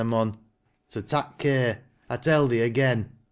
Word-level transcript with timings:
So 0.87 1.01
tak' 1.01 1.37
care, 1.37 1.83
I 2.09 2.17
tell 2.17 2.47
thee 2.47 2.63
agen. 2.63 3.11